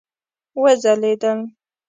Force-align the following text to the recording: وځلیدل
وځلیدل 0.61 1.37